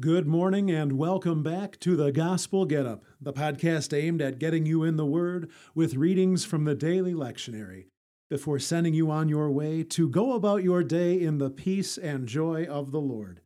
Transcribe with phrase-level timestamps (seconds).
[0.00, 4.64] Good morning and welcome back to the Gospel Get Up, the podcast aimed at getting
[4.64, 7.86] you in the Word with readings from the daily lectionary
[8.30, 12.28] before sending you on your way to go about your day in the peace and
[12.28, 13.40] joy of the Lord.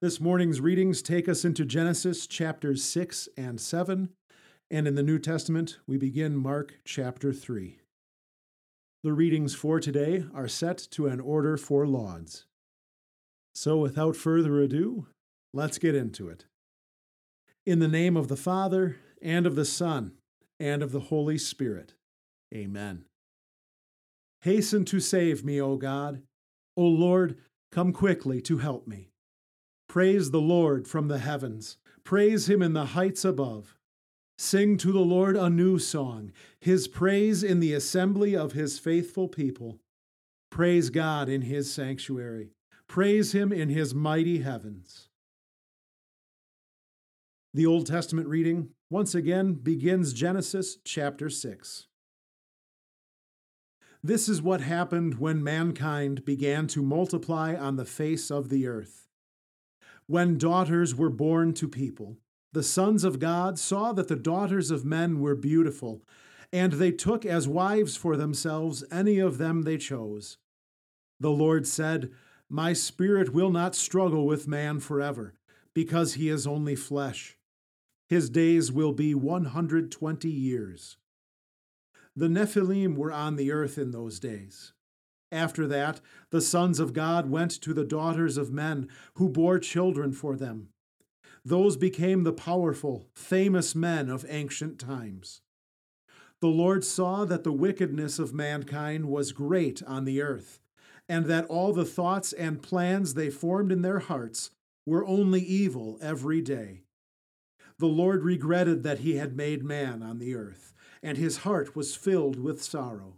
[0.00, 4.08] This morning's readings take us into Genesis chapters 6 and 7,
[4.70, 7.78] and in the New Testament we begin Mark chapter 3.
[9.02, 12.46] The readings for today are set to an order for lauds.
[13.54, 15.08] So without further ado,
[15.52, 16.44] Let's get into it.
[17.64, 20.12] In the name of the Father, and of the Son,
[20.60, 21.94] and of the Holy Spirit.
[22.54, 23.04] Amen.
[24.42, 26.22] Hasten to save me, O God.
[26.76, 27.36] O Lord,
[27.72, 29.10] come quickly to help me.
[29.88, 31.78] Praise the Lord from the heavens.
[32.04, 33.76] Praise him in the heights above.
[34.36, 39.26] Sing to the Lord a new song, his praise in the assembly of his faithful
[39.28, 39.80] people.
[40.50, 42.50] Praise God in his sanctuary.
[42.86, 45.07] Praise him in his mighty heavens.
[47.58, 51.88] The Old Testament reading once again begins Genesis chapter 6.
[54.00, 59.08] This is what happened when mankind began to multiply on the face of the earth.
[60.06, 62.18] When daughters were born to people,
[62.52, 66.04] the sons of God saw that the daughters of men were beautiful,
[66.52, 70.38] and they took as wives for themselves any of them they chose.
[71.18, 72.12] The Lord said,
[72.48, 75.34] My spirit will not struggle with man forever,
[75.74, 77.34] because he is only flesh.
[78.08, 80.96] His days will be 120 years.
[82.16, 84.72] The Nephilim were on the earth in those days.
[85.30, 86.00] After that,
[86.30, 90.70] the sons of God went to the daughters of men, who bore children for them.
[91.44, 95.42] Those became the powerful, famous men of ancient times.
[96.40, 100.60] The Lord saw that the wickedness of mankind was great on the earth,
[101.10, 104.50] and that all the thoughts and plans they formed in their hearts
[104.86, 106.84] were only evil every day.
[107.78, 111.94] The Lord regretted that he had made man on the earth, and his heart was
[111.94, 113.14] filled with sorrow.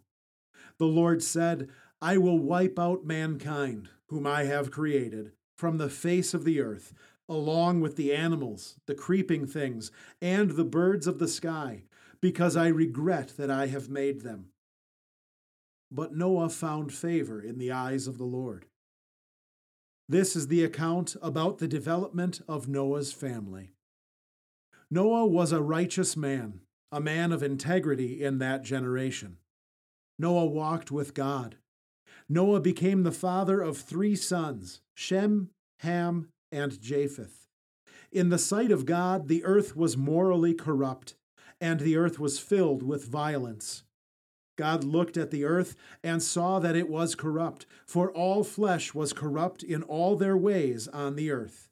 [0.79, 1.69] The Lord said,
[2.03, 6.93] I will wipe out mankind, whom I have created, from the face of the earth,
[7.29, 9.91] along with the animals, the creeping things,
[10.21, 11.85] and the birds of the sky,
[12.21, 14.47] because I regret that I have made them.
[15.91, 18.67] But Noah found favor in the eyes of the Lord.
[20.09, 23.71] This is the account about the development of Noah's family.
[24.91, 29.37] Noah was a righteous man, a man of integrity in that generation.
[30.19, 31.57] Noah walked with God.
[32.29, 37.47] Noah became the father of three sons Shem, Ham, and Japheth.
[38.11, 41.15] In the sight of God, the earth was morally corrupt,
[41.61, 43.85] and the earth was filled with violence.
[44.59, 49.13] God looked at the earth and saw that it was corrupt, for all flesh was
[49.13, 51.69] corrupt in all their ways on the earth.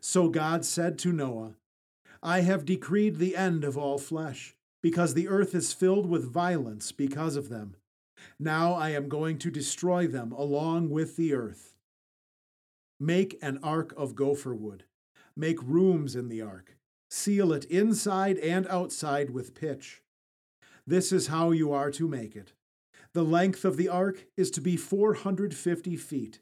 [0.00, 1.54] So God said to Noah,
[2.26, 6.90] I have decreed the end of all flesh, because the earth is filled with violence
[6.90, 7.76] because of them.
[8.36, 11.76] Now I am going to destroy them along with the earth.
[12.98, 14.82] Make an ark of gopher wood.
[15.36, 16.76] Make rooms in the ark.
[17.12, 20.02] Seal it inside and outside with pitch.
[20.84, 22.54] This is how you are to make it.
[23.12, 26.40] The length of the ark is to be 450 feet,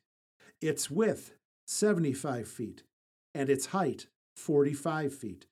[0.63, 1.35] its width
[1.67, 2.85] 75 feet,
[3.35, 5.45] and its height 45 feet.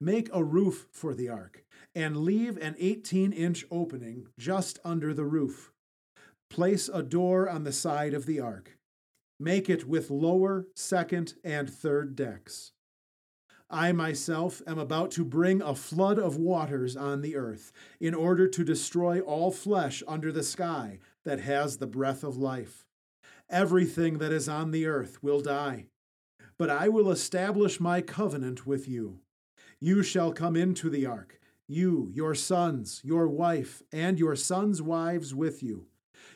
[0.00, 5.26] Make a roof for the ark, and leave an 18 inch opening just under the
[5.26, 5.72] roof.
[6.48, 8.78] Place a door on the side of the ark.
[9.38, 12.72] Make it with lower, second, and third decks.
[13.68, 18.48] I myself am about to bring a flood of waters on the earth, in order
[18.48, 22.84] to destroy all flesh under the sky that has the breath of life.
[23.48, 25.86] Everything that is on the earth will die.
[26.58, 29.20] But I will establish my covenant with you.
[29.82, 35.34] You shall come into the ark, you, your sons, your wife, and your sons' wives
[35.34, 35.86] with you.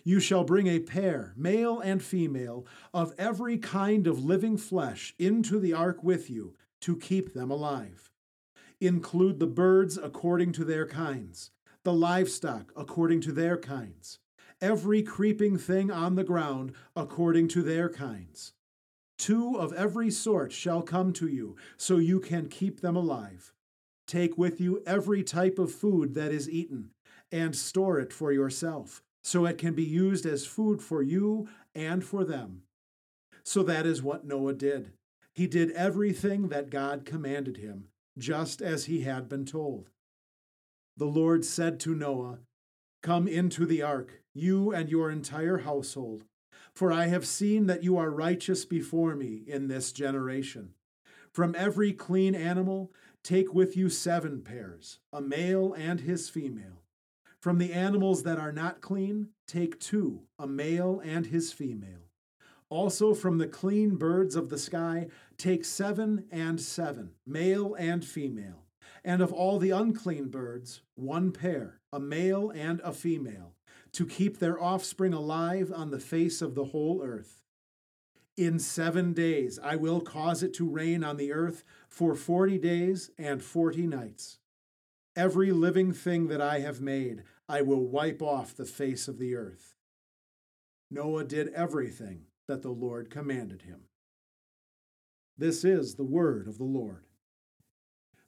[0.03, 5.59] You shall bring a pair, male and female, of every kind of living flesh into
[5.59, 8.11] the ark with you to keep them alive.
[8.81, 11.51] Include the birds according to their kinds,
[11.83, 14.21] the livestock according to their kinds,
[14.63, 18.54] every creeping thing on the ground according to their kinds.
[19.19, 23.53] Two of every sort shall come to you, so you can keep them alive.
[24.07, 26.91] Take with you every type of food that is eaten,
[27.33, 32.05] and store it for yourself, so it can be used as food for you and
[32.05, 32.63] for them.
[33.45, 34.93] So that is what Noah did.
[35.33, 37.89] He did everything that God commanded him,
[38.19, 39.91] just as he had been told.
[40.97, 42.39] The Lord said to Noah,
[43.03, 46.25] Come into the ark, you and your entire household
[46.75, 50.71] for I have seen that you are righteous before me in this generation.
[51.33, 52.93] From every clean animal,
[53.23, 56.83] take with you seven pairs, a male and his female.
[57.41, 62.09] From the animals that are not clean, take two, a male and his female.
[62.71, 68.65] Also from the clean birds of the sky, take seven and seven, male and female.
[69.05, 73.53] And of all the unclean birds, one pair, a male and a female,
[73.95, 77.43] to keep their offspring alive on the face of the whole earth.
[78.37, 83.11] In seven days I will cause it to rain on the earth for forty days
[83.17, 84.39] and forty nights.
[85.17, 89.37] Every living thing that I have made, I will wipe off the face of the
[89.37, 89.75] earth.
[90.91, 93.83] Noah did everything that the Lord commanded him.
[95.39, 97.07] This is the word of the Lord.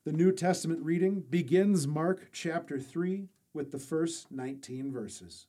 [0.05, 5.47] The New Testament reading begins Mark chapter 3 with the first 19 verses.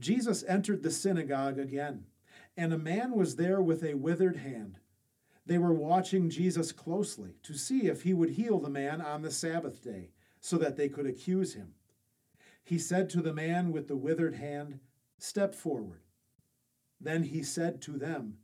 [0.00, 2.06] Jesus entered the synagogue again,
[2.56, 4.78] and a man was there with a withered hand.
[5.46, 9.30] They were watching Jesus closely to see if he would heal the man on the
[9.30, 10.10] Sabbath day,
[10.40, 11.74] so that they could accuse him.
[12.64, 14.80] He said to the man with the withered hand,
[15.18, 16.00] Step forward.
[16.98, 18.38] Then he said to them,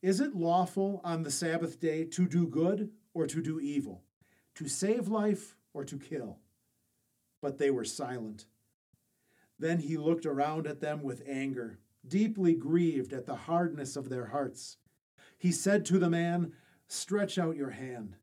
[0.00, 4.02] Is it lawful on the Sabbath day to do good or to do evil,
[4.54, 6.38] to save life or to kill?
[7.40, 8.46] But they were silent.
[9.58, 14.26] Then he looked around at them with anger, deeply grieved at the hardness of their
[14.26, 14.78] hearts.
[15.38, 16.52] He said to the man,
[16.88, 18.16] Stretch out your hand.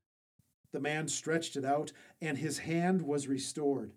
[0.71, 1.91] The man stretched it out,
[2.21, 3.93] and his hand was restored.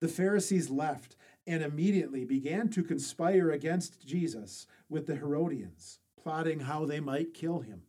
[0.00, 1.16] The Pharisees left
[1.46, 7.60] and immediately began to conspire against Jesus with the Herodians, plotting how they might kill
[7.60, 7.82] him.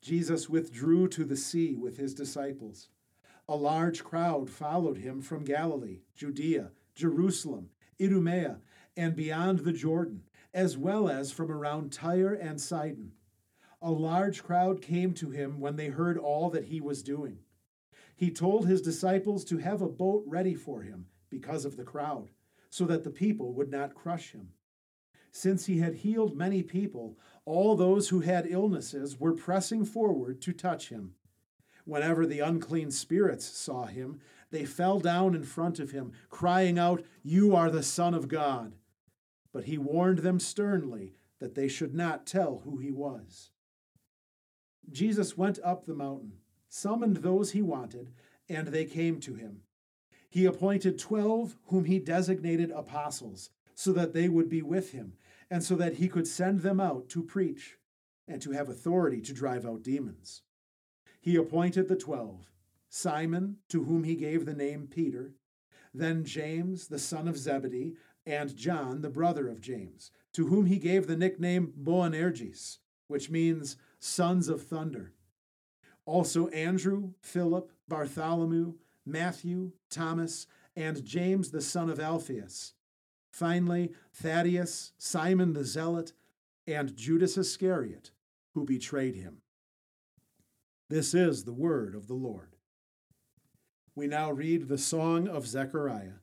[0.00, 2.88] Jesus withdrew to the sea with his disciples.
[3.48, 8.60] A large crowd followed him from Galilee, Judea, Jerusalem, Idumea,
[8.96, 13.12] and beyond the Jordan, as well as from around Tyre and Sidon.
[13.80, 17.38] A large crowd came to him when they heard all that he was doing.
[18.14, 22.30] He told his disciples to have a boat ready for him because of the crowd,
[22.70, 24.50] so that the people would not crush him.
[25.32, 30.52] Since he had healed many people, all those who had illnesses were pressing forward to
[30.52, 31.14] touch him.
[31.84, 34.20] Whenever the unclean spirits saw him,
[34.50, 38.74] they fell down in front of him, crying out, You are the Son of God.
[39.52, 43.50] But he warned them sternly that they should not tell who he was.
[44.90, 46.34] Jesus went up the mountain,
[46.68, 48.12] summoned those he wanted,
[48.48, 49.62] and they came to him.
[50.28, 55.14] He appointed twelve, whom he designated apostles, so that they would be with him,
[55.50, 57.76] and so that he could send them out to preach
[58.28, 60.42] and to have authority to drive out demons.
[61.22, 62.50] He appointed the twelve
[62.90, 65.32] Simon, to whom he gave the name Peter,
[65.94, 67.94] then James, the son of Zebedee,
[68.26, 73.76] and John, the brother of James, to whom he gave the nickname Boanerges, which means
[74.00, 75.12] sons of thunder.
[76.06, 78.74] Also Andrew, Philip, Bartholomew,
[79.06, 82.74] Matthew, Thomas, and James the son of Alphaeus.
[83.30, 86.14] Finally, Thaddeus, Simon the Zealot,
[86.66, 88.10] and Judas Iscariot,
[88.54, 89.41] who betrayed him.
[90.92, 92.54] This is the word of the Lord.
[93.94, 96.20] We now read the Song of Zechariah.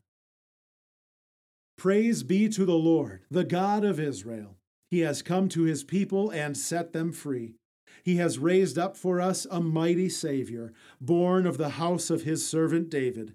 [1.75, 4.57] Praise be to the Lord, the God of Israel.
[4.91, 7.55] He has come to his people and set them free.
[8.03, 12.47] He has raised up for us a mighty Savior, born of the house of his
[12.47, 13.33] servant David.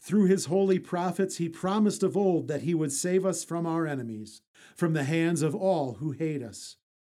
[0.00, 3.86] Through his holy prophets, he promised of old that he would save us from our
[3.86, 4.42] enemies,
[4.74, 6.78] from the hands of all who hate us.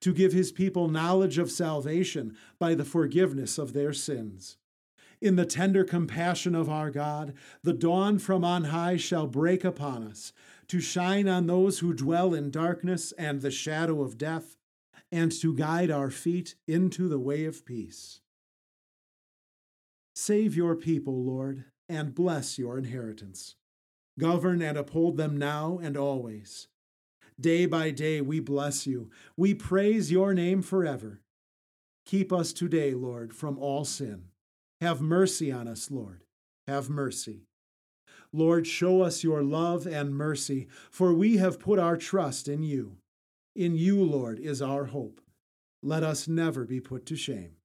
[0.00, 4.56] to give his people knowledge of salvation by the forgiveness of their sins
[5.20, 10.04] in the tender compassion of our God, the dawn from on high shall break upon
[10.04, 10.32] us,
[10.68, 14.56] to shine on those who dwell in darkness and the shadow of death,
[15.12, 18.20] and to guide our feet into the way of peace.
[20.14, 23.56] Save your people, Lord, and bless your inheritance.
[24.18, 26.68] Govern and uphold them now and always.
[27.40, 29.10] Day by day we bless you.
[29.36, 31.20] We praise your name forever.
[32.04, 34.30] Keep us today, Lord, from all sin
[34.80, 36.24] have mercy on us, Lord.
[36.66, 37.42] Have mercy.
[38.32, 42.96] Lord, show us your love and mercy, for we have put our trust in you.
[43.54, 45.20] In you, Lord, is our hope.
[45.82, 47.56] let us never be put to shame.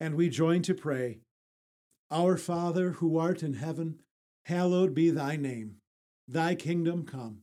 [0.00, 1.20] And we join to pray
[2.10, 4.00] Our Father, who art in heaven,
[4.44, 5.76] hallowed be thy name.
[6.28, 7.42] Thy kingdom come.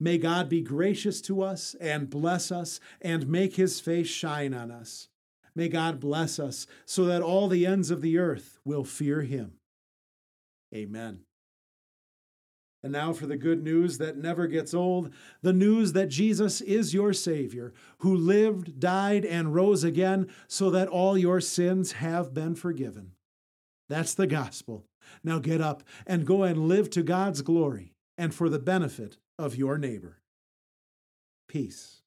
[0.00, 4.70] May God be gracious to us and bless us and make his face shine on
[4.70, 5.08] us.
[5.54, 9.52] May God bless us so that all the ends of the earth will fear him.
[10.74, 11.20] Amen.
[12.82, 16.94] And now for the good news that never gets old the news that Jesus is
[16.94, 22.54] your Savior, who lived, died, and rose again so that all your sins have been
[22.54, 23.12] forgiven.
[23.90, 24.86] That's the gospel.
[25.22, 29.56] Now get up and go and live to God's glory and for the benefit of
[29.56, 30.18] your neighbor.
[31.48, 31.99] Peace.